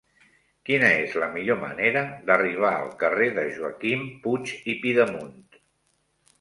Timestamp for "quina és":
0.69-1.13